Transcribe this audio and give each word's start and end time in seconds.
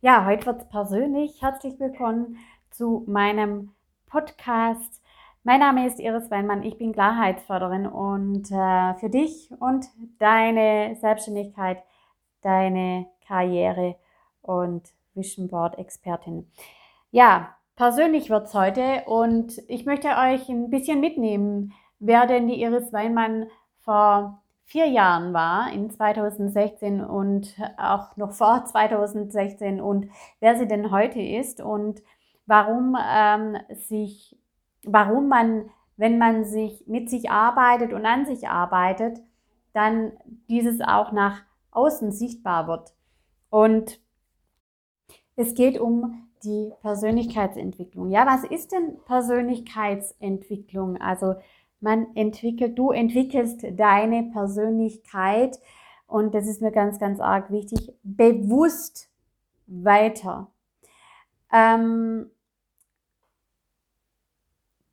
Ja, 0.00 0.24
heute 0.26 0.46
wird 0.46 0.60
es 0.62 0.68
persönlich. 0.68 1.42
Herzlich 1.42 1.80
willkommen 1.80 2.36
zu 2.70 3.02
meinem 3.08 3.72
Podcast. 4.06 5.02
Mein 5.42 5.58
Name 5.58 5.88
ist 5.88 5.98
Iris 5.98 6.30
Weinmann, 6.30 6.62
ich 6.62 6.78
bin 6.78 6.92
Klarheitsförderin 6.92 7.84
und 7.88 8.48
äh, 8.52 8.94
für 8.94 9.10
dich 9.10 9.50
und 9.58 9.86
deine 10.20 10.94
Selbstständigkeit, 11.00 11.82
deine 12.42 13.06
Karriere 13.26 13.96
und 14.40 14.88
Vision 15.14 15.48
Board 15.48 15.76
Expertin. 15.78 16.48
Ja, 17.10 17.56
persönlich 17.74 18.30
wird 18.30 18.46
es 18.46 18.54
heute 18.54 19.02
und 19.06 19.60
ich 19.66 19.84
möchte 19.84 20.10
euch 20.10 20.48
ein 20.48 20.70
bisschen 20.70 21.00
mitnehmen, 21.00 21.74
wer 21.98 22.28
denn 22.28 22.46
die 22.46 22.62
Iris 22.62 22.92
Weinmann 22.92 23.48
vor 23.80 24.44
vier 24.68 24.86
Jahren 24.86 25.32
war, 25.32 25.72
in 25.72 25.90
2016 25.90 27.02
und 27.02 27.56
auch 27.78 28.16
noch 28.18 28.32
vor 28.32 28.64
2016 28.66 29.80
und 29.80 30.10
wer 30.40 30.58
sie 30.58 30.68
denn 30.68 30.90
heute 30.90 31.20
ist 31.20 31.62
und 31.62 32.02
warum 32.44 32.94
ähm, 33.02 33.56
sich, 33.70 34.38
warum 34.84 35.28
man, 35.28 35.70
wenn 35.96 36.18
man 36.18 36.44
sich 36.44 36.86
mit 36.86 37.08
sich 37.08 37.30
arbeitet 37.30 37.94
und 37.94 38.04
an 38.04 38.26
sich 38.26 38.48
arbeitet, 38.48 39.22
dann 39.72 40.12
dieses 40.50 40.82
auch 40.82 41.12
nach 41.12 41.40
außen 41.70 42.12
sichtbar 42.12 42.68
wird. 42.68 42.92
Und 43.48 44.00
es 45.34 45.54
geht 45.54 45.80
um 45.80 46.28
die 46.44 46.72
Persönlichkeitsentwicklung. 46.82 48.10
Ja, 48.10 48.26
was 48.26 48.44
ist 48.44 48.72
denn 48.72 48.98
Persönlichkeitsentwicklung? 49.06 51.00
Also 51.00 51.36
man 51.80 52.14
entwickelt, 52.16 52.78
du 52.78 52.90
entwickelst 52.90 53.64
deine 53.72 54.24
Persönlichkeit 54.32 55.60
und 56.06 56.34
das 56.34 56.46
ist 56.46 56.62
mir 56.62 56.72
ganz, 56.72 56.98
ganz 56.98 57.20
arg 57.20 57.50
wichtig, 57.50 57.92
bewusst 58.02 59.10
weiter. 59.66 60.50
Ähm, 61.52 62.30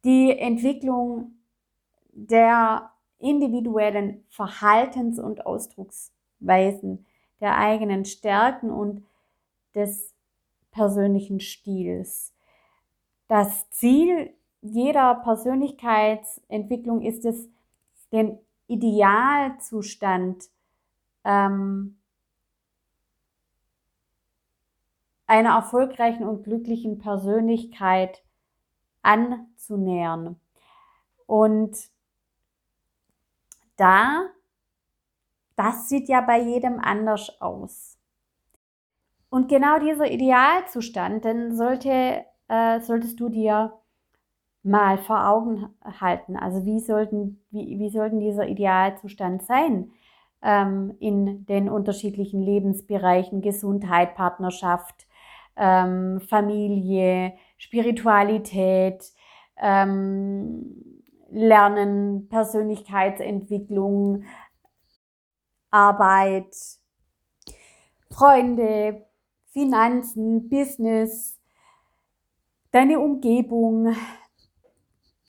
die 0.04 0.38
Entwicklung 0.38 1.32
der 2.12 2.92
individuellen 3.18 4.24
Verhaltens- 4.30 5.20
und 5.20 5.46
Ausdrucksweisen, 5.46 7.06
der 7.42 7.58
eigenen 7.58 8.06
Stärken 8.06 8.70
und 8.70 9.04
des 9.74 10.14
persönlichen 10.72 11.40
Stils. 11.40 12.34
Das 13.28 13.70
Ziel 13.72 14.34
jeder 14.66 15.16
Persönlichkeitsentwicklung 15.16 17.02
ist 17.02 17.26
es, 17.26 17.48
den 18.12 18.40
Idealzustand 18.68 20.46
ähm, 21.24 21.98
einer 25.28 25.56
erfolgreichen 25.56 26.28
und 26.28 26.44
glücklichen 26.44 27.00
Persönlichkeit 27.00 28.24
anzunähern. 29.02 30.40
Und 31.26 31.78
da, 33.78 34.30
das 35.56 35.90
sieht 35.90 36.10
ja 36.10 36.22
bei 36.22 36.40
jedem 36.40 36.80
anders 36.80 37.42
aus. 37.42 37.98
Und 39.30 39.50
genau 39.50 39.80
dieser 39.80 40.10
Idealzustand, 40.10 41.26
den 41.26 41.56
sollte, 41.56 42.26
äh, 42.48 42.80
solltest 42.80 43.20
du 43.20 43.30
dir 43.30 43.74
mal 44.66 44.98
vor 44.98 45.28
Augen 45.30 45.70
halten. 45.84 46.36
Also 46.36 46.66
wie 46.66 46.80
sollten, 46.80 47.40
wie, 47.52 47.78
wie 47.80 47.90
sollten 47.90 48.20
dieser 48.20 48.48
Idealzustand 48.48 49.44
sein 49.44 49.92
ähm, 50.42 50.96
in 51.00 51.46
den 51.46 51.70
unterschiedlichen 51.70 52.42
Lebensbereichen 52.42 53.42
Gesundheit, 53.42 54.16
Partnerschaft, 54.16 55.08
ähm, 55.56 56.20
Familie, 56.20 57.34
Spiritualität, 57.58 59.14
ähm, 59.58 61.02
Lernen, 61.30 62.28
Persönlichkeitsentwicklung, 62.28 64.24
Arbeit, 65.70 66.56
Freunde, 68.09 69.06
Finanzen, 69.52 70.50
Business, 70.50 71.40
deine 72.72 73.00
Umgebung, 73.00 73.96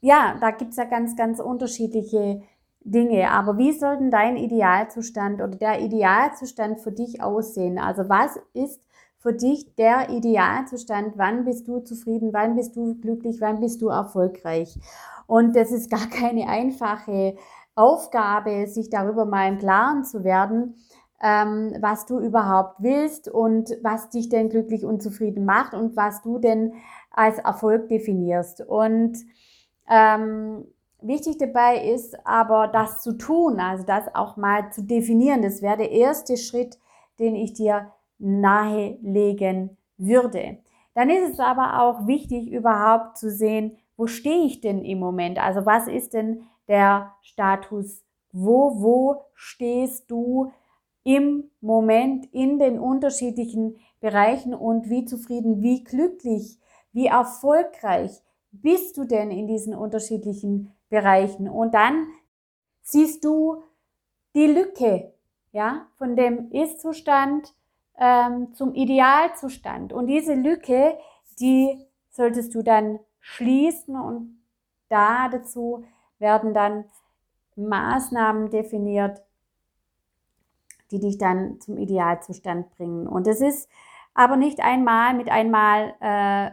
ja, 0.06 0.36
da 0.40 0.52
gibt 0.52 0.70
es 0.70 0.76
ja 0.76 0.84
ganz, 0.84 1.16
ganz 1.16 1.40
unterschiedliche 1.40 2.40
Dinge. 2.84 3.28
Aber 3.28 3.58
wie 3.58 3.72
soll 3.72 3.98
denn 3.98 4.12
dein 4.12 4.36
Idealzustand 4.36 5.42
oder 5.42 5.56
der 5.56 5.80
Idealzustand 5.80 6.78
für 6.78 6.92
dich 6.92 7.20
aussehen? 7.20 7.80
Also 7.80 8.08
was 8.08 8.38
ist 8.54 8.80
für 9.18 9.32
dich 9.32 9.74
der 9.74 10.10
Idealzustand? 10.10 11.14
Wann 11.16 11.44
bist 11.44 11.66
du 11.66 11.80
zufrieden? 11.80 12.32
Wann 12.32 12.54
bist 12.54 12.76
du 12.76 12.94
glücklich? 13.00 13.40
Wann 13.40 13.58
bist 13.58 13.82
du 13.82 13.88
erfolgreich? 13.88 14.78
Und 15.26 15.56
das 15.56 15.72
ist 15.72 15.90
gar 15.90 16.06
keine 16.08 16.46
einfache 16.46 17.34
Aufgabe, 17.74 18.68
sich 18.68 18.88
darüber 18.88 19.24
mal 19.24 19.48
im 19.48 19.58
Klaren 19.58 20.04
zu 20.04 20.22
werden, 20.22 20.76
ähm, 21.20 21.74
was 21.80 22.06
du 22.06 22.20
überhaupt 22.20 22.76
willst 22.78 23.28
und 23.28 23.76
was 23.82 24.08
dich 24.10 24.28
denn 24.28 24.50
glücklich 24.50 24.84
und 24.84 25.02
zufrieden 25.02 25.44
macht 25.44 25.74
und 25.74 25.96
was 25.96 26.22
du 26.22 26.38
denn 26.38 26.74
als 27.10 27.38
Erfolg 27.38 27.88
definierst. 27.88 28.60
Und 28.60 29.18
ähm, 29.88 30.66
wichtig 31.00 31.38
dabei 31.38 31.84
ist 31.84 32.16
aber, 32.26 32.68
das 32.68 33.02
zu 33.02 33.16
tun, 33.16 33.60
also 33.60 33.84
das 33.84 34.14
auch 34.14 34.36
mal 34.36 34.70
zu 34.72 34.82
definieren. 34.82 35.42
Das 35.42 35.62
wäre 35.62 35.76
der 35.76 35.90
erste 35.90 36.36
Schritt, 36.36 36.78
den 37.18 37.34
ich 37.34 37.52
dir 37.52 37.92
nahelegen 38.18 39.76
würde. 39.96 40.58
Dann 40.94 41.10
ist 41.10 41.32
es 41.34 41.40
aber 41.40 41.82
auch 41.82 42.06
wichtig, 42.06 42.50
überhaupt 42.50 43.18
zu 43.18 43.30
sehen, 43.30 43.76
wo 43.96 44.06
stehe 44.06 44.44
ich 44.44 44.60
denn 44.60 44.84
im 44.84 44.98
Moment? 44.98 45.38
Also 45.38 45.66
was 45.66 45.88
ist 45.88 46.14
denn 46.14 46.42
der 46.68 47.14
Status? 47.22 48.02
Wo, 48.32 48.82
wo 48.82 49.22
stehst 49.34 50.10
du 50.10 50.52
im 51.04 51.50
Moment 51.60 52.26
in 52.32 52.58
den 52.58 52.78
unterschiedlichen 52.78 53.76
Bereichen 54.00 54.54
und 54.54 54.90
wie 54.90 55.04
zufrieden, 55.04 55.62
wie 55.62 55.84
glücklich, 55.84 56.58
wie 56.92 57.06
erfolgreich 57.06 58.22
bist 58.62 58.96
du 58.96 59.04
denn 59.04 59.30
in 59.30 59.46
diesen 59.46 59.74
unterschiedlichen 59.74 60.72
Bereichen? 60.88 61.48
Und 61.48 61.74
dann 61.74 62.06
siehst 62.82 63.24
du 63.24 63.62
die 64.34 64.46
Lücke, 64.46 65.12
ja, 65.52 65.86
von 65.96 66.16
dem 66.16 66.50
Ist-Zustand 66.52 67.54
ähm, 67.98 68.54
zum 68.54 68.74
Idealzustand. 68.74 69.92
Und 69.92 70.06
diese 70.06 70.34
Lücke, 70.34 70.98
die 71.40 71.86
solltest 72.10 72.54
du 72.54 72.62
dann 72.62 72.98
schließen 73.20 73.98
und 73.98 74.38
da 74.88 75.28
dazu 75.28 75.84
werden 76.18 76.54
dann 76.54 76.84
Maßnahmen 77.56 78.50
definiert, 78.50 79.22
die 80.90 81.00
dich 81.00 81.18
dann 81.18 81.60
zum 81.60 81.78
Idealzustand 81.78 82.70
bringen. 82.76 83.06
Und 83.06 83.26
es 83.26 83.40
ist 83.40 83.68
aber 84.14 84.36
nicht 84.36 84.60
einmal 84.60 85.14
mit 85.14 85.28
einmal 85.28 85.94
äh, 86.00 86.50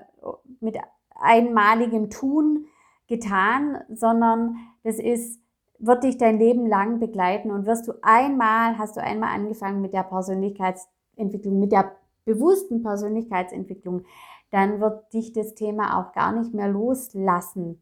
mit 0.59 0.78
einmaligem 1.24 2.10
Tun 2.10 2.68
getan, 3.08 3.82
sondern 3.90 4.58
das 4.84 5.00
ist, 5.00 5.40
wird 5.80 6.04
dich 6.04 6.18
dein 6.18 6.38
Leben 6.38 6.68
lang 6.68 7.00
begleiten 7.00 7.52
und 7.52 7.66
wirst 7.66 7.88
du 7.88 7.94
einmal, 8.02 8.78
hast 8.78 8.98
du 8.98 9.02
einmal 9.02 9.34
angefangen 9.34 9.82
mit 9.82 9.94
der 9.94 10.04
Persönlichkeitsentwicklung, 10.04 11.60
mit 11.60 11.72
der 11.72 11.96
bewussten 12.26 12.84
Persönlichkeitsentwicklung, 12.84 14.04
dann 14.52 14.80
wird 14.80 15.14
dich 15.14 15.34
das 15.34 15.56
Thema 15.56 16.00
auch 16.00 16.14
gar 16.14 16.32
nicht 16.32 16.54
mehr 16.54 16.68
loslassen. 16.68 17.82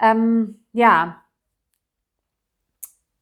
Ähm, 0.00 0.64
ja, 0.72 1.22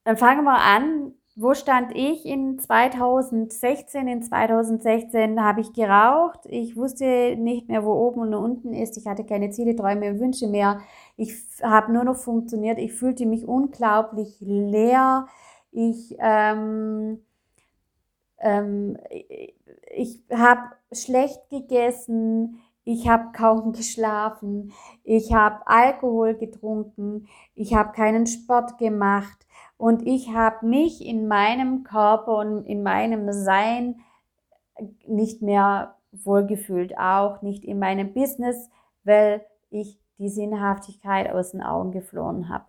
dann 0.03 0.17
fangen 0.17 0.43
wir 0.43 0.57
an, 0.57 1.13
wo 1.41 1.53
stand 1.53 1.95
ich 1.95 2.25
in 2.25 2.59
2016? 2.59 4.09
In 4.09 4.21
2016 4.21 5.41
habe 5.41 5.61
ich 5.61 5.71
geraucht. 5.71 6.41
Ich 6.45 6.75
wusste 6.75 7.37
nicht 7.37 7.69
mehr, 7.69 7.85
wo 7.85 7.93
oben 7.93 8.21
und 8.21 8.33
unten 8.33 8.73
ist. 8.73 8.97
Ich 8.97 9.07
hatte 9.07 9.23
keine 9.23 9.49
Ziele, 9.49 9.73
Träume 9.73 10.09
und 10.09 10.19
Wünsche 10.19 10.47
mehr. 10.47 10.81
Ich 11.15 11.33
habe 11.63 11.93
nur 11.93 12.03
noch 12.03 12.17
funktioniert. 12.17 12.77
Ich 12.77 12.91
fühlte 12.93 13.25
mich 13.25 13.47
unglaublich 13.47 14.35
leer. 14.41 15.27
Ich, 15.71 16.17
ähm, 16.19 17.21
ähm, 18.39 18.97
ich 19.95 20.21
habe 20.29 20.71
schlecht 20.91 21.49
gegessen. 21.49 22.59
Ich 22.83 23.07
habe 23.07 23.31
kaum 23.31 23.71
geschlafen. 23.73 24.73
Ich 25.05 25.33
habe 25.33 25.65
Alkohol 25.67 26.35
getrunken. 26.35 27.27
Ich 27.55 27.73
habe 27.75 27.93
keinen 27.93 28.27
Sport 28.27 28.77
gemacht. 28.77 29.45
Und 29.79 30.05
ich 30.05 30.33
habe 30.33 30.65
mich 30.65 31.05
in 31.05 31.29
meinem 31.29 31.85
Körper 31.85 32.35
und 32.39 32.65
in 32.65 32.83
meinem 32.83 33.31
Sein 33.31 34.01
nicht 35.07 35.41
mehr 35.41 35.95
wohlgefühlt, 36.11 36.97
auch 36.97 37.41
nicht 37.41 37.63
in 37.63 37.79
meinem 37.79 38.13
Business, 38.13 38.69
weil 39.05 39.41
ich 39.69 39.97
die 40.17 40.27
Sinnhaftigkeit 40.27 41.31
aus 41.31 41.51
den 41.51 41.63
Augen 41.63 41.93
geflohen 41.93 42.49
habe. 42.49 42.65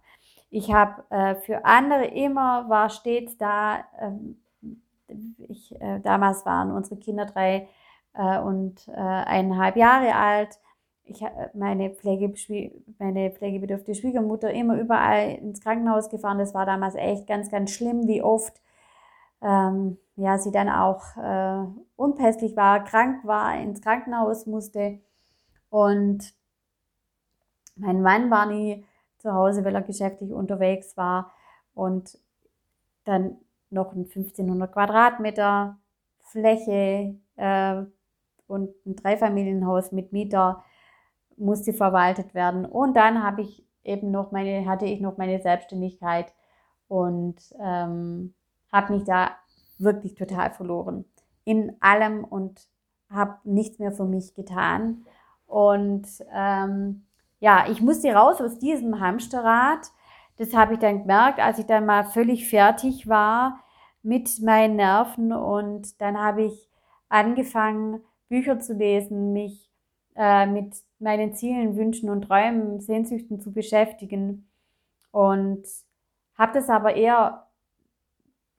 Ich 0.50 0.72
habe 0.72 1.02
äh, 1.10 1.34
für 1.34 1.64
andere 1.64 2.04
immer, 2.04 2.68
war 2.68 2.90
stets 2.90 3.36
da, 3.36 3.80
äh, 3.98 5.12
ich, 5.48 5.80
äh, 5.80 5.98
damals 5.98 6.46
waren 6.46 6.70
unsere 6.70 7.00
Kinder 7.00 7.26
drei 7.26 7.68
äh, 8.14 8.38
und 8.38 8.86
äh, 8.86 8.92
eineinhalb 8.92 9.74
Jahre 9.74 10.14
alt. 10.14 10.60
Ich 11.10 11.24
meine, 11.54 11.90
Pflege, 11.90 12.32
meine 12.98 13.32
pflegebedürftige 13.32 13.96
Schwiegermutter 13.96 14.52
immer 14.52 14.78
überall 14.78 15.34
ins 15.34 15.60
Krankenhaus 15.60 16.08
gefahren. 16.08 16.38
Das 16.38 16.54
war 16.54 16.66
damals 16.66 16.94
echt 16.94 17.26
ganz, 17.26 17.50
ganz 17.50 17.72
schlimm, 17.72 18.06
wie 18.06 18.22
oft 18.22 18.60
ähm, 19.42 19.98
ja, 20.14 20.38
sie 20.38 20.52
dann 20.52 20.68
auch 20.68 21.16
äh, 21.16 21.66
unpässlich 21.96 22.56
war, 22.56 22.84
krank 22.84 23.24
war, 23.24 23.58
ins 23.60 23.80
Krankenhaus 23.80 24.46
musste. 24.46 25.00
Und 25.68 26.32
mein 27.74 28.02
Mann 28.02 28.30
war 28.30 28.46
nie 28.46 28.84
zu 29.18 29.32
Hause, 29.32 29.64
weil 29.64 29.74
er 29.74 29.82
geschäftlich 29.82 30.32
unterwegs 30.32 30.96
war. 30.96 31.32
Und 31.74 32.18
dann 33.04 33.38
noch 33.70 33.92
ein 33.92 34.04
1500 34.04 34.72
Quadratmeter 34.72 35.78
Fläche 36.20 37.16
äh, 37.36 37.82
und 38.46 38.74
ein 38.86 38.96
Dreifamilienhaus 38.96 39.90
mit 39.90 40.12
Mieter 40.12 40.62
musste 41.40 41.72
verwaltet 41.72 42.34
werden. 42.34 42.64
Und 42.64 42.94
dann 42.96 43.22
habe 43.22 43.42
ich 43.42 43.66
eben 43.82 44.10
noch 44.10 44.30
meine, 44.30 44.66
hatte 44.66 44.86
ich 44.86 45.00
noch 45.00 45.16
meine 45.16 45.40
Selbstständigkeit 45.40 46.32
und 46.88 47.36
ähm, 47.60 48.34
habe 48.72 48.94
mich 48.94 49.04
da 49.04 49.30
wirklich 49.78 50.14
total 50.14 50.50
verloren 50.50 51.04
in 51.44 51.76
allem 51.80 52.24
und 52.24 52.68
habe 53.10 53.38
nichts 53.44 53.78
mehr 53.78 53.92
für 53.92 54.04
mich 54.04 54.34
getan. 54.34 55.04
Und 55.46 56.06
ähm, 56.32 57.06
ja, 57.40 57.64
ich 57.68 57.80
musste 57.80 58.12
raus 58.12 58.40
aus 58.40 58.58
diesem 58.58 59.00
Hamsterrad. 59.00 59.90
Das 60.36 60.54
habe 60.54 60.74
ich 60.74 60.78
dann 60.78 61.00
gemerkt, 61.00 61.40
als 61.40 61.58
ich 61.58 61.66
dann 61.66 61.86
mal 61.86 62.04
völlig 62.04 62.48
fertig 62.48 63.08
war 63.08 63.60
mit 64.02 64.40
meinen 64.42 64.76
Nerven. 64.76 65.32
Und 65.32 66.00
dann 66.00 66.18
habe 66.18 66.42
ich 66.42 66.68
angefangen, 67.08 68.02
Bücher 68.28 68.60
zu 68.60 68.74
lesen, 68.74 69.32
mich 69.32 69.69
äh, 70.20 70.44
mit 70.44 70.74
meinen 70.98 71.32
Zielen, 71.34 71.78
Wünschen 71.78 72.10
und 72.10 72.22
Träumen, 72.22 72.78
Sehnsüchten 72.80 73.40
zu 73.40 73.52
beschäftigen. 73.52 74.46
Und 75.12 75.64
habe 76.34 76.52
das 76.52 76.68
aber 76.68 76.94
eher 76.94 77.46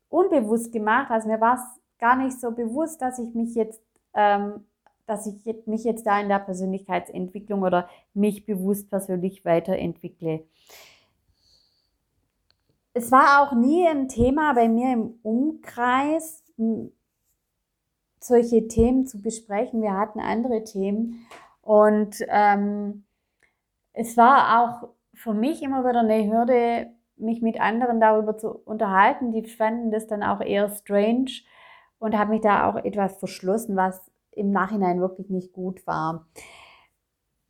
unbewusst 0.10 0.72
gemacht. 0.72 1.12
Also 1.12 1.28
mir 1.30 1.40
war 1.40 1.54
es 1.56 1.82
gar 2.00 2.16
nicht 2.16 2.42
so 2.42 2.50
bewusst, 2.50 3.00
dass 3.04 3.20
ich 3.20 3.36
mich 3.36 3.54
jetzt, 3.54 3.80
ähm, 4.16 4.66
dass 5.06 5.28
ich 5.28 5.36
mich 5.68 5.84
jetzt 5.84 6.08
da 6.08 6.20
in 6.20 6.30
der 6.30 6.40
Persönlichkeitsentwicklung 6.40 7.62
oder 7.62 7.88
mich 8.16 8.44
bewusst 8.44 8.90
persönlich 8.90 9.46
weiterentwickle. 9.46 10.44
Es 12.94 13.12
war 13.12 13.44
auch 13.44 13.54
nie 13.54 13.88
ein 13.88 14.08
Thema 14.10 14.54
bei 14.54 14.68
mir 14.68 14.94
im 14.94 15.20
Umkreis, 15.22 16.44
solche 18.20 18.68
Themen 18.68 19.06
zu 19.06 19.22
besprechen. 19.22 19.84
Wir 19.84 19.96
hatten 19.96 20.20
andere 20.20 20.64
Themen 20.64 21.28
und 21.62 22.18
ähm, 22.28 23.06
es 23.94 24.18
war 24.18 24.62
auch 24.62 24.90
für 25.14 25.34
mich 25.34 25.62
immer 25.62 25.84
wieder 25.84 26.00
eine 26.00 26.26
Hürde, 26.26 26.92
mich 27.18 27.42
mit 27.42 27.60
anderen 27.60 28.00
darüber 28.00 28.38
zu 28.38 28.50
unterhalten. 28.50 29.32
Die 29.32 29.46
fanden 29.46 29.92
das 29.92 30.08
dann 30.08 30.24
auch 30.24 30.42
eher 30.42 30.70
strange 30.70 31.32
und 32.00 32.18
habe 32.18 32.32
mich 32.32 32.42
da 32.42 32.68
auch 32.68 32.78
etwas 32.78 33.18
verschlossen, 33.18 33.76
was 33.76 34.12
im 34.32 34.52
Nachhinein 34.52 35.00
wirklich 35.00 35.30
nicht 35.30 35.54
gut 35.54 35.86
war. 35.86 36.26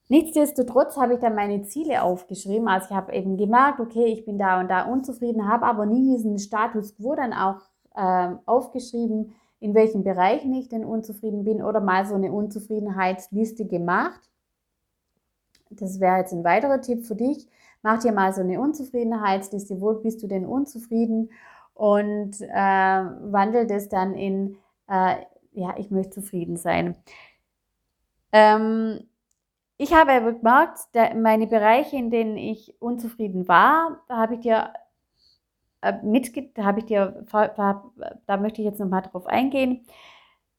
Nichtsdestotrotz 0.10 0.98
habe 0.98 1.14
ich 1.14 1.20
dann 1.20 1.36
meine 1.36 1.62
Ziele 1.64 2.04
aufgeschrieben. 2.04 2.68
Also 2.68 2.88
ich 2.90 2.96
habe 2.96 3.14
eben 3.14 3.38
gemerkt, 3.38 3.80
okay, 3.80 4.06
ich 4.08 4.26
bin 4.26 4.38
da 4.38 4.60
und 4.60 4.70
da 4.70 4.84
unzufrieden, 4.84 5.48
habe 5.48 5.66
aber 5.66 5.86
nie 5.86 6.04
diesen 6.04 6.38
Status 6.38 6.98
quo 6.98 7.16
dann 7.16 7.32
auch 7.32 7.62
äh, 7.96 8.36
aufgeschrieben, 8.46 9.34
in 9.62 9.76
welchen 9.76 10.04
Bereichen 10.04 10.54
ich 10.54 10.68
denn 10.68 10.84
unzufrieden 10.84 11.46
bin 11.46 11.62
oder 11.62 11.80
mal 11.80 12.06
so 12.06 12.16
eine 12.16 12.32
Unzufriedenheitsliste 12.34 13.66
gemacht. 13.68 14.20
Das 15.70 16.00
wäre 16.00 16.18
jetzt 16.18 16.34
ein 16.34 16.44
weiterer 16.44 16.82
Tipp 16.82 17.06
für 17.06 17.16
dich. 17.16 17.48
Mach 17.84 18.00
dir 18.00 18.12
mal 18.12 18.34
so 18.34 18.42
eine 18.42 18.60
Unzufriedenheitsliste, 18.60 19.80
wo 19.80 19.94
bist 19.94 20.22
du 20.24 20.28
denn 20.28 20.46
unzufrieden 20.46 21.30
und 21.76 22.42
äh, 22.42 22.48
wandel 22.50 23.68
das 23.68 23.88
dann 23.88 24.16
in, 24.16 24.58
äh, 24.88 25.16
ja, 25.54 25.76
ich 25.78 25.92
möchte 25.92 26.22
zufrieden 26.22 26.58
sein. 26.58 26.96
Ähm, 28.32 29.08
ich 29.78 29.94
habe 29.94 30.12
aber 30.12 30.34
gemerkt, 30.34 30.80
meine 31.16 31.46
Bereiche, 31.46 31.98
in 31.98 32.10
denen 32.10 32.38
ich 32.38 32.76
unzufrieden 32.80 33.48
war, 33.48 34.02
da 34.08 34.18
habe 34.18 34.36
ich 34.36 34.40
dir 34.42 34.74
äh, 35.82 35.94
mitge 36.04 36.50
da 36.54 36.64
habe 36.64 36.80
ich 36.80 36.86
dir, 36.86 37.26
da 37.32 38.38
möchte 38.38 38.62
ich 38.62 38.66
jetzt 38.66 38.80
nochmal 38.80 39.02
drauf 39.02 39.28
eingehen. 39.28 39.86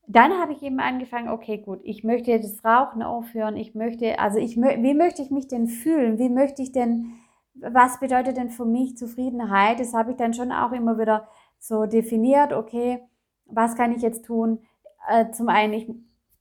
Dann 0.08 0.32
habe 0.32 0.52
ich 0.52 0.62
eben 0.62 0.80
angefangen, 0.80 1.28
okay, 1.28 1.58
gut, 1.58 1.80
ich 1.84 2.02
möchte 2.02 2.38
das 2.40 2.64
Rauchen 2.64 3.02
aufhören, 3.02 3.56
ich 3.56 3.74
möchte, 3.74 4.18
also 4.18 4.38
ich, 4.38 4.56
wie 4.56 4.94
möchte 4.94 5.22
ich 5.22 5.30
mich 5.30 5.48
denn 5.48 5.68
fühlen? 5.68 6.18
Wie 6.18 6.28
möchte 6.28 6.60
ich 6.60 6.72
denn, 6.72 7.14
was 7.54 8.00
bedeutet 8.00 8.36
denn 8.36 8.50
für 8.50 8.64
mich 8.64 8.96
Zufriedenheit? 8.96 9.78
Das 9.78 9.94
habe 9.94 10.10
ich 10.10 10.16
dann 10.16 10.34
schon 10.34 10.50
auch 10.50 10.72
immer 10.72 10.98
wieder 10.98 11.28
so 11.58 11.86
definiert, 11.86 12.52
okay, 12.52 13.00
was 13.46 13.76
kann 13.76 13.92
ich 13.92 14.02
jetzt 14.02 14.24
tun? 14.24 14.58
Äh, 15.08 15.30
zum 15.30 15.48
einen, 15.48 15.72
ich, 15.72 15.88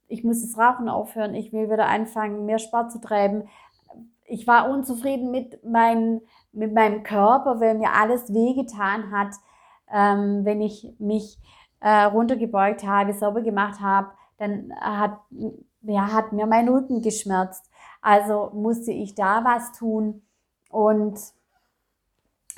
ich 0.07 0.23
muss 0.23 0.41
das 0.41 0.57
Rauchen 0.57 0.89
aufhören, 0.89 1.35
ich 1.35 1.53
will 1.53 1.69
wieder 1.69 1.87
anfangen, 1.87 2.45
mehr 2.45 2.59
Sport 2.59 2.91
zu 2.91 2.99
treiben. 2.99 3.43
Ich 4.25 4.47
war 4.47 4.69
unzufrieden 4.69 5.29
mit, 5.29 5.63
mein, 5.63 6.21
mit 6.53 6.73
meinem 6.73 7.03
Körper, 7.03 7.59
weil 7.59 7.75
mir 7.75 7.93
alles 7.93 8.33
wehgetan 8.33 9.11
hat, 9.11 9.35
ähm, 9.91 10.45
wenn 10.45 10.61
ich 10.61 10.93
mich 10.99 11.37
äh, 11.79 12.03
runtergebeugt 12.03 12.85
habe, 12.85 13.13
sauber 13.13 13.41
gemacht 13.41 13.79
habe, 13.81 14.11
dann 14.37 14.73
hat, 14.79 15.19
ja, 15.81 16.11
hat 16.11 16.31
mir 16.31 16.45
mein 16.45 16.69
Rücken 16.69 17.01
geschmerzt. 17.01 17.69
Also 18.01 18.51
musste 18.53 18.91
ich 18.91 19.15
da 19.15 19.43
was 19.43 19.71
tun 19.73 20.21
und 20.69 21.19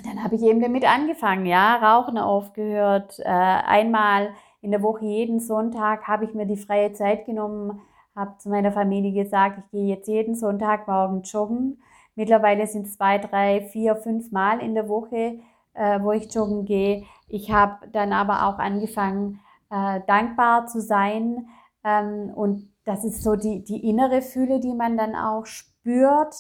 dann 0.04 0.24
habe 0.24 0.36
ich 0.36 0.42
eben 0.42 0.60
damit 0.60 0.86
angefangen, 0.86 1.46
ja, 1.46 1.76
Rauchen 1.76 2.18
aufgehört. 2.18 3.20
Äh, 3.20 3.30
einmal 3.30 4.34
in 4.62 4.72
der 4.72 4.82
Woche, 4.82 5.06
jeden 5.06 5.40
Sonntag, 5.40 6.08
habe 6.08 6.26
ich 6.26 6.34
mir 6.34 6.46
die 6.46 6.58
freie 6.58 6.94
Zeit 6.94 7.26
genommen, 7.26 7.82
habe 8.16 8.38
zu 8.38 8.50
meiner 8.50 8.72
Familie 8.72 9.24
gesagt, 9.24 9.60
ich 9.60 9.72
gehe 9.72 9.88
jetzt 9.88 10.08
jeden 10.08 10.36
Sonntag 10.36 10.88
morgen 10.88 11.22
joggen. 11.22 11.82
Mittlerweile 12.16 12.68
sind 12.68 12.88
zwei, 12.88 13.18
drei, 13.18 13.62
vier, 13.62 13.96
fünf 13.96 14.32
Mal 14.32 14.60
in 14.60 14.76
der 14.76 14.88
Woche, 14.88 15.40
äh, 15.74 16.02
wo 16.02 16.12
ich 16.12 16.34
joggen 16.34 16.66
gehe. 16.66 17.04
Ich 17.28 17.52
habe 17.52 17.88
dann 17.92 18.14
aber 18.14 18.48
auch 18.48 18.60
angefangen, 18.60 19.40
äh, 19.72 20.02
dankbar 20.06 20.68
zu 20.68 20.82
sein. 20.82 21.48
Ähm, 21.84 22.32
und 22.36 22.72
das 22.86 23.04
ist 23.04 23.24
so 23.24 23.36
die, 23.36 23.64
die 23.64 23.90
innere 23.90 24.22
Fühle, 24.22 24.60
die 24.60 24.74
man 24.74 24.98
dann 24.98 25.16
auch 25.16 25.46
spürt. 25.46 26.36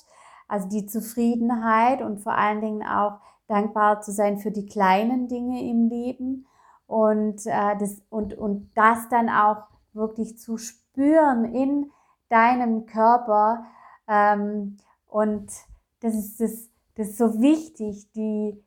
Also 0.47 0.69
die 0.69 0.85
Zufriedenheit 0.85 2.01
und 2.01 2.19
vor 2.19 2.33
allen 2.33 2.61
Dingen 2.61 2.85
auch 2.85 3.19
dankbar 3.47 4.01
zu 4.01 4.11
sein 4.11 4.37
für 4.37 4.51
die 4.51 4.65
kleinen 4.65 5.27
Dinge 5.27 5.67
im 5.67 5.89
Leben. 5.89 6.45
Und, 6.85 7.45
äh, 7.47 7.75
das, 7.79 8.01
und, 8.09 8.35
und 8.35 8.71
das 8.75 9.09
dann 9.09 9.29
auch 9.29 9.63
wirklich 9.93 10.37
zu 10.37 10.57
spüren 10.57 11.45
in 11.45 11.91
deinem 12.29 12.85
Körper. 12.85 13.65
Ähm, 14.07 14.77
und 15.13 15.51
das 15.99 16.15
ist, 16.15 16.41
das, 16.41 16.69
das 16.95 17.09
ist 17.09 17.17
so 17.19 17.39
wichtig, 17.39 18.11
die, 18.13 18.59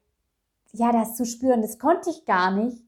ja, 0.73 0.93
das 0.93 1.17
zu 1.17 1.27
spüren, 1.27 1.61
das 1.61 1.79
konnte 1.81 2.09
ich 2.09 2.25
gar 2.25 2.53
nicht. 2.53 2.85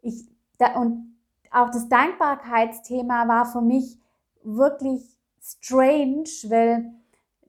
Ich, 0.00 0.28
da, 0.58 0.80
und 0.80 1.16
auch 1.50 1.70
das 1.70 1.88
Dankbarkeitsthema 1.88 3.26
war 3.26 3.46
für 3.46 3.62
mich 3.62 3.98
wirklich 4.44 5.18
strange, 5.42 6.28
weil 6.48 6.92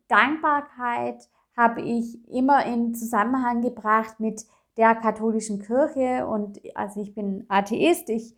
Dankbarkeit 0.07 1.29
habe 1.55 1.81
ich 1.81 2.27
immer 2.27 2.65
in 2.65 2.95
Zusammenhang 2.95 3.62
gebracht 3.62 4.19
mit 4.19 4.48
der 4.77 4.95
katholischen 4.95 5.62
Kirche 5.62 6.25
und 6.25 6.59
also 6.74 7.01
ich 7.01 7.13
bin 7.13 7.45
Atheist, 7.50 8.09
ich, 8.09 8.36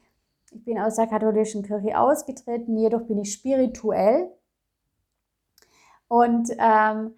ich 0.51 0.65
bin 0.65 0.77
aus 0.77 0.97
der 0.97 1.07
katholischen 1.07 1.63
Kirche 1.63 1.97
ausgetreten, 1.97 2.77
jedoch 2.77 3.03
bin 3.03 3.19
ich 3.19 3.31
spirituell. 3.31 4.29
Und 6.11 6.49
ähm, 6.57 7.13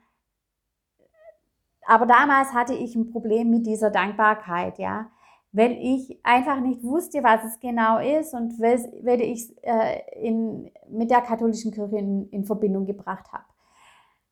aber 1.87 2.05
damals 2.05 2.53
hatte 2.53 2.75
ich 2.75 2.95
ein 2.95 3.11
Problem 3.11 3.49
mit 3.49 3.65
dieser 3.65 3.89
Dankbarkeit, 3.89 4.77
ja, 4.77 5.09
weil 5.51 5.71
ich 5.71 6.19
einfach 6.23 6.59
nicht 6.59 6.83
wusste, 6.83 7.23
was 7.23 7.43
es 7.43 7.59
genau 7.59 7.97
ist 7.97 8.35
und 8.35 8.59
weil 8.59 9.21
ich 9.21 9.51
äh, 9.63 9.99
in, 10.21 10.69
mit 10.89 11.09
der 11.09 11.21
katholischen 11.21 11.71
Kirche 11.71 11.97
in, 11.97 12.29
in 12.29 12.45
Verbindung 12.45 12.85
gebracht 12.85 13.33
habe. 13.33 13.45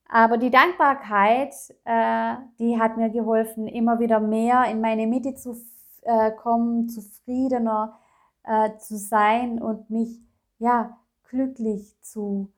Aber 0.08 0.38
die 0.38 0.52
Dankbarkeit, 0.52 1.56
äh, 1.86 2.36
die 2.60 2.80
hat 2.80 2.98
mir 2.98 3.10
geholfen, 3.10 3.68
immer 3.68 4.00
wieder 4.00 4.20
mehr 4.20 4.66
in 4.66 4.80
meine 4.80 5.08
Mitte 5.08 5.34
zu 5.34 5.56
äh, 6.04 6.30
kommen, 6.34 6.88
zufriedener 6.88 7.98
äh, 8.44 8.78
zu 8.78 8.96
sein 8.96 9.60
und 9.60 9.90
mich 9.90 10.22
ja 10.60 11.00
glücklich 11.24 12.00
zu 12.02 12.52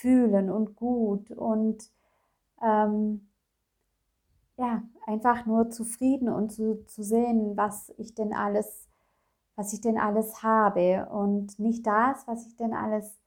fühlen 0.00 0.50
und 0.50 0.76
gut 0.76 1.30
und 1.30 1.90
ähm, 2.62 3.28
ja, 4.56 4.82
einfach 5.06 5.46
nur 5.46 5.70
zufrieden 5.70 6.28
und 6.28 6.50
zu, 6.52 6.84
zu 6.86 7.02
sehen, 7.02 7.56
was 7.56 7.92
ich 7.98 8.14
denn 8.14 8.32
alles 8.32 8.86
was 9.56 9.72
ich 9.72 9.80
denn 9.80 9.98
alles 9.98 10.42
habe 10.42 11.08
und 11.10 11.58
nicht 11.58 11.86
das, 11.86 12.26
was 12.28 12.46
ich 12.46 12.56
denn 12.56 12.74
alles 12.74 13.18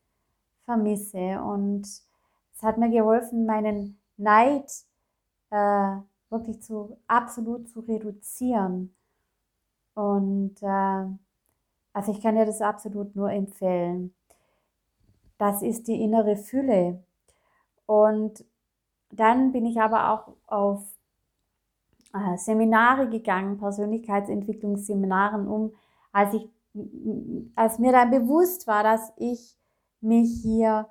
vermisse. 0.64 1.42
Und 1.42 1.84
es 1.86 2.64
hat 2.64 2.78
mir 2.78 2.90
geholfen, 2.90 3.46
meinen 3.46 4.00
Neid 4.18 4.72
äh, 5.50 5.96
wirklich 6.30 6.62
zu 6.62 6.98
absolut 7.08 7.68
zu 7.68 7.82
reduzieren. 7.82 8.96
Und 9.96 10.62
äh, 10.62 11.06
also 11.94 12.12
ich 12.12 12.22
kann 12.22 12.36
dir 12.36 12.46
das 12.46 12.62
absolut 12.62 13.16
nur 13.16 13.32
empfehlen. 13.32 14.14
Das 15.40 15.64
ist 15.64 15.88
die 15.88 16.04
innere 16.04 16.36
Fülle. 16.36 17.02
Und 17.88 18.46
dann 19.10 19.52
bin 19.52 19.66
ich 19.66 19.82
aber 19.82 20.12
auch 20.12 20.34
auf 20.46 20.84
äh, 22.14 22.38
Seminare 22.38 23.10
gegangen, 23.10 23.58
Persönlichkeitsentwicklungsseminaren, 23.58 25.48
um, 25.48 25.74
als 26.12 26.34
ich, 26.34 26.50
als 27.56 27.80
mir 27.80 27.92
dann 27.92 28.12
bewusst 28.12 28.68
war, 28.68 28.84
dass 28.84 29.12
ich 29.18 29.58
mich 30.02 30.42
hier 30.42 30.88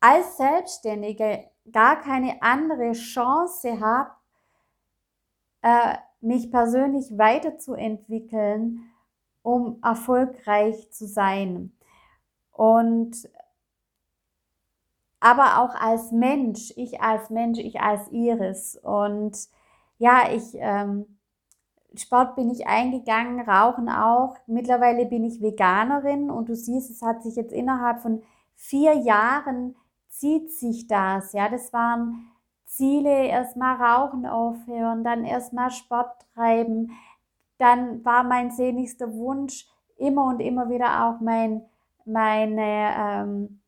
als 0.00 0.36
Selbstständige 0.36 1.44
gar 1.70 2.00
keine 2.00 2.42
andere 2.42 2.92
Chance 2.92 3.80
habe, 3.80 4.10
äh, 5.62 5.96
mich 6.20 6.50
persönlich 6.50 7.16
weiterzuentwickeln, 7.16 8.90
um 9.42 9.78
erfolgreich 9.82 10.90
zu 10.90 11.06
sein. 11.06 11.75
Und 12.56 13.28
aber 15.20 15.60
auch 15.60 15.74
als 15.74 16.12
Mensch, 16.12 16.72
ich 16.76 17.00
als 17.00 17.30
Mensch, 17.30 17.58
ich 17.58 17.80
als 17.80 18.10
Iris. 18.12 18.76
Und 18.76 19.36
ja, 19.98 20.30
ich, 20.32 20.54
ähm, 20.54 21.18
Sport 21.94 22.36
bin 22.36 22.50
ich 22.50 22.66
eingegangen, 22.66 23.40
Rauchen 23.40 23.88
auch. 23.88 24.36
Mittlerweile 24.46 25.06
bin 25.06 25.24
ich 25.24 25.42
Veganerin 25.42 26.30
und 26.30 26.48
du 26.48 26.54
siehst, 26.54 26.90
es 26.90 27.02
hat 27.02 27.22
sich 27.22 27.36
jetzt 27.36 27.52
innerhalb 27.52 28.00
von 28.00 28.22
vier 28.54 28.94
Jahren 28.94 29.74
zieht 30.08 30.52
sich 30.52 30.86
das. 30.86 31.32
Ja, 31.32 31.48
das 31.48 31.72
waren 31.72 32.26
Ziele, 32.64 33.26
erstmal 33.26 33.76
Rauchen 33.76 34.26
aufhören, 34.26 35.04
dann 35.04 35.24
erstmal 35.24 35.70
Sport 35.70 36.26
treiben. 36.34 36.92
Dann 37.58 38.04
war 38.04 38.22
mein 38.22 38.50
sehnlichster 38.50 39.12
Wunsch 39.14 39.66
immer 39.96 40.26
und 40.26 40.40
immer 40.40 40.68
wieder 40.68 41.06
auch 41.06 41.20
mein, 41.20 41.62
meine, 42.06 42.94
ähm, 42.98 43.60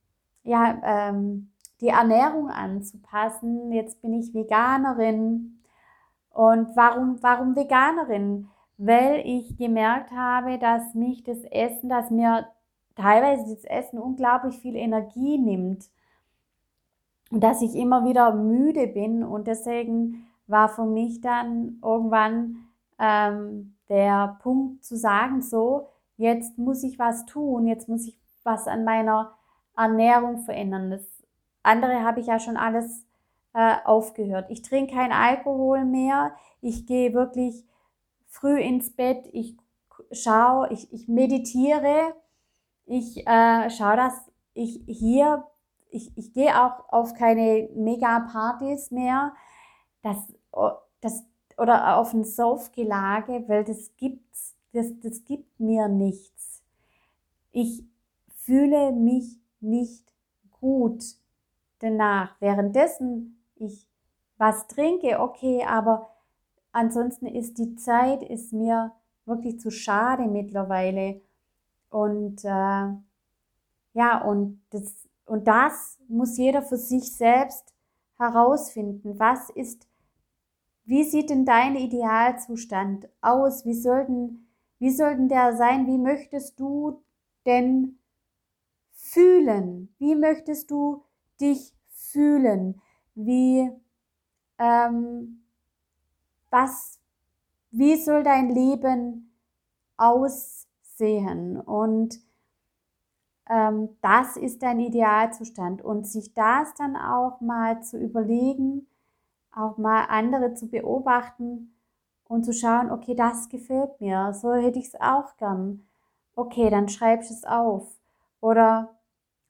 ja, 0.44 0.80
ähm, 0.82 1.50
die 1.80 1.88
Ernährung 1.88 2.50
anzupassen. 2.50 3.72
Jetzt 3.72 4.02
bin 4.02 4.12
ich 4.14 4.34
Veganerin. 4.34 5.60
Und 6.30 6.74
warum, 6.76 7.18
warum 7.22 7.56
Veganerin? 7.56 8.48
Weil 8.76 9.22
ich 9.24 9.56
gemerkt 9.56 10.12
habe, 10.12 10.58
dass 10.58 10.94
mich 10.94 11.24
das 11.24 11.42
Essen, 11.44 11.88
dass 11.88 12.10
mir 12.10 12.48
teilweise 12.94 13.54
das 13.54 13.64
Essen 13.64 13.98
unglaublich 13.98 14.58
viel 14.58 14.76
Energie 14.76 15.38
nimmt 15.38 15.84
und 17.30 17.42
dass 17.42 17.62
ich 17.62 17.74
immer 17.74 18.04
wieder 18.04 18.34
müde 18.34 18.86
bin 18.86 19.22
und 19.22 19.46
deswegen 19.46 20.26
war 20.46 20.68
für 20.68 20.84
mich 20.84 21.20
dann 21.20 21.78
irgendwann 21.82 22.68
ähm, 22.98 23.76
der 23.88 24.38
Punkt 24.42 24.84
zu 24.84 24.96
sagen, 24.96 25.42
so, 25.42 25.88
jetzt 26.16 26.58
muss 26.58 26.82
ich 26.82 26.98
was 26.98 27.26
tun, 27.26 27.66
jetzt 27.66 27.88
muss 27.88 28.06
ich 28.06 28.17
was 28.44 28.66
an 28.66 28.84
meiner 28.84 29.34
Ernährung 29.76 30.40
verändern. 30.40 30.90
Das 30.90 31.04
andere 31.62 32.02
habe 32.02 32.20
ich 32.20 32.26
ja 32.26 32.38
schon 32.38 32.56
alles 32.56 33.06
äh, 33.54 33.76
aufgehört. 33.84 34.46
Ich 34.50 34.62
trinke 34.62 34.94
kein 34.94 35.12
Alkohol 35.12 35.84
mehr, 35.84 36.32
ich 36.60 36.86
gehe 36.86 37.14
wirklich 37.14 37.64
früh 38.26 38.60
ins 38.60 38.94
Bett, 38.94 39.28
ich 39.32 39.56
schaue, 40.12 40.68
ich, 40.70 40.92
ich 40.92 41.08
meditiere, 41.08 42.14
ich 42.86 43.26
äh, 43.26 43.70
schaue, 43.70 43.96
dass 43.96 44.30
ich 44.54 44.82
hier 44.86 45.44
ich, 45.90 46.16
ich 46.16 46.32
gehe 46.32 46.62
auch 46.62 46.88
auf 46.88 47.14
keine 47.14 47.68
Mega-Partys 47.74 48.90
mehr. 48.90 49.34
Das, 50.02 50.16
das, 51.00 51.24
oder 51.56 51.96
auf 51.96 52.12
ein 52.12 52.24
Saufgelage, 52.24 53.44
weil 53.48 53.64
das 53.64 53.96
gibt's, 53.96 54.56
das, 54.72 54.86
das 55.00 55.24
gibt 55.24 55.58
mir 55.58 55.88
nichts. 55.88 56.62
Ich 57.52 57.84
fühle 58.48 58.92
mich 58.92 59.38
nicht 59.60 60.10
gut 60.50 61.04
danach. 61.80 62.34
Währenddessen 62.40 63.44
ich 63.56 63.86
was 64.38 64.66
trinke, 64.68 65.20
okay, 65.20 65.64
aber 65.68 66.08
ansonsten 66.72 67.26
ist 67.26 67.58
die 67.58 67.76
Zeit 67.76 68.22
ist 68.22 68.54
mir 68.54 68.92
wirklich 69.26 69.60
zu 69.60 69.70
schade 69.70 70.28
mittlerweile. 70.28 71.20
Und 71.90 72.42
äh, 72.42 72.88
ja, 73.92 74.22
und 74.24 74.62
das 74.70 75.06
und 75.26 75.46
das 75.46 75.98
muss 76.08 76.38
jeder 76.38 76.62
für 76.62 76.78
sich 76.78 77.14
selbst 77.14 77.74
herausfinden. 78.16 79.18
Was 79.18 79.50
ist, 79.50 79.86
wie 80.86 81.04
sieht 81.04 81.28
denn 81.28 81.44
dein 81.44 81.76
Idealzustand 81.76 83.10
aus? 83.20 83.66
Wie 83.66 83.74
sollten, 83.74 84.48
wie 84.78 84.90
sollten 84.90 85.28
der 85.28 85.54
sein? 85.54 85.86
Wie 85.86 85.98
möchtest 85.98 86.58
du 86.58 87.02
denn 87.44 87.97
fühlen? 88.98 89.94
Wie 89.98 90.14
möchtest 90.14 90.70
du 90.70 91.04
dich 91.40 91.72
fühlen? 91.88 92.82
Wie, 93.14 93.70
ähm, 94.58 95.44
was, 96.50 97.00
wie 97.70 97.96
soll 97.96 98.24
dein 98.24 98.50
Leben 98.50 99.32
aussehen? 99.96 101.60
Und 101.60 102.20
ähm, 103.48 103.96
das 104.02 104.36
ist 104.36 104.62
dein 104.62 104.80
Idealzustand. 104.80 105.80
Und 105.82 106.06
sich 106.06 106.34
das 106.34 106.74
dann 106.74 106.96
auch 106.96 107.40
mal 107.40 107.82
zu 107.82 107.98
überlegen, 107.98 108.88
auch 109.54 109.78
mal 109.78 110.06
andere 110.08 110.54
zu 110.54 110.68
beobachten 110.68 111.72
und 112.28 112.44
zu 112.44 112.52
schauen, 112.52 112.90
okay, 112.90 113.14
das 113.14 113.48
gefällt 113.48 114.00
mir, 114.00 114.32
so 114.34 114.52
hätte 114.54 114.78
ich 114.78 114.88
es 114.88 115.00
auch 115.00 115.36
gern. 115.36 115.86
Okay, 116.34 116.68
dann 116.70 116.88
schreibst 116.88 117.30
du 117.30 117.34
es 117.34 117.44
auf. 117.44 117.97
Oder, 118.40 118.98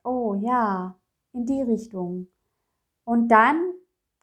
oh 0.05 0.35
ja, 0.35 0.95
in 1.33 1.47
die 1.47 1.63
Richtung. 1.63 2.29
Und 3.05 3.29
dann 3.29 3.73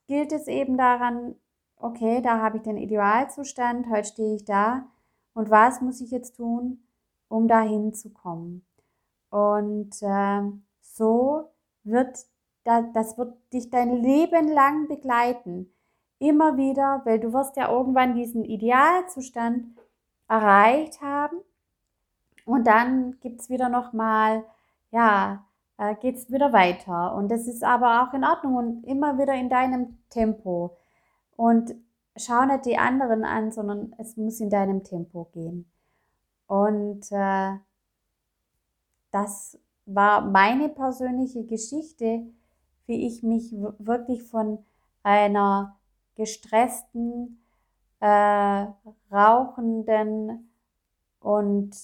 gilt 0.08 0.32
es 0.32 0.48
eben 0.48 0.78
daran, 0.78 1.36
okay, 1.78 2.22
da 2.22 2.40
habe 2.42 2.58
ich 2.58 2.64
den 2.64 2.78
Idealzustand, 2.78 3.90
heute 3.90 4.08
stehe 4.08 4.36
ich 4.36 4.46
da 4.46 4.86
und 5.34 5.50
was 5.50 5.82
muss 5.82 6.02
ich 6.02 6.12
jetzt 6.12 6.38
tun, 6.38 6.84
um 7.28 7.48
dahin 7.48 7.94
zu 7.94 8.12
kommen? 8.12 8.66
Und 9.30 10.02
äh, 10.02 10.42
so 10.82 11.50
wird 11.84 12.26
das 12.66 13.18
wird 13.18 13.36
dich 13.54 13.70
dein 13.70 14.02
Leben 14.02 14.48
lang 14.48 14.88
begleiten. 14.88 15.72
Immer 16.18 16.58
wieder, 16.58 17.02
weil 17.06 17.20
du 17.20 17.32
wirst 17.32 17.58
ja 17.58 17.70
irgendwann 17.70 18.16
diesen 18.16 18.44
Idealzustand 18.44 19.68
erreicht 20.28 21.02
haben. 21.02 21.38
Und 22.46 22.66
dann 22.66 23.20
gibt 23.20 23.42
es 23.42 23.50
wieder 23.50 23.70
nochmal, 23.70 24.44
ja, 24.96 25.46
äh, 25.78 25.96
geht 25.96 26.16
es 26.16 26.32
wieder 26.32 26.54
weiter. 26.54 27.16
Und 27.16 27.30
das 27.30 27.48
ist 27.48 27.64
aber 27.64 28.04
auch 28.04 28.14
in 28.14 28.24
Ordnung 28.24 28.56
und 28.56 28.84
immer 28.86 29.18
wieder 29.18 29.34
in 29.34 29.50
deinem 29.50 29.98
Tempo. 30.10 30.78
Und 31.36 31.76
schau 32.16 32.46
nicht 32.46 32.66
die 32.66 32.78
anderen 32.78 33.26
an, 33.26 33.52
sondern 33.52 33.94
es 33.98 34.16
muss 34.16 34.40
in 34.40 34.50
deinem 34.50 34.84
Tempo 34.86 35.26
gehen. 35.34 35.70
Und 36.48 37.12
äh, 37.12 37.58
das 39.12 39.60
war 39.86 40.22
meine 40.22 40.70
persönliche 40.70 41.44
Geschichte, 41.46 42.26
wie 42.86 43.06
ich 43.06 43.22
mich 43.22 43.52
wirklich 43.80 44.24
von 44.24 44.60
einer 45.04 45.78
gestressten, 46.16 47.44
äh, 48.00 48.68
rauchenden 49.12 50.50
und 51.20 51.76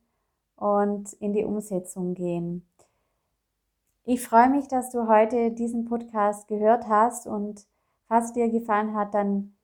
und 0.55 1.13
in 1.13 1.33
die 1.33 1.45
Umsetzung 1.45 2.13
gehen. 2.13 2.67
Ich 4.05 4.27
freue 4.27 4.49
mich, 4.49 4.67
dass 4.67 4.91
du 4.91 5.07
heute 5.07 5.51
diesen 5.51 5.85
Podcast 5.85 6.47
gehört 6.47 6.87
hast 6.89 7.25
und 7.25 7.65
falls 8.07 8.33
dir 8.33 8.49
gefallen 8.49 8.95
hat, 8.95 9.13
dann 9.13 9.55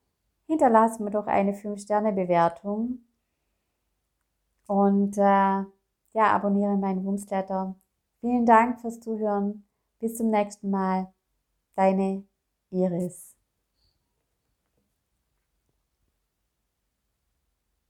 hinterlass 0.47 0.99
mir 0.99 1.11
doch 1.11 1.27
eine 1.27 1.53
5-Sterne-Bewertung 1.53 2.99
und 4.69 5.17
äh, 5.17 5.21
ja, 5.21 5.65
abonniere 6.13 6.77
meinen 6.77 7.03
Wumsletter. 7.03 7.75
Vielen 8.21 8.45
Dank 8.45 8.79
fürs 8.81 8.99
Zuhören. 8.99 9.65
Bis 9.99 10.15
zum 10.17 10.29
nächsten 10.29 10.69
Mal. 10.69 11.11
Deine 11.75 12.23
Iris. 12.69 13.38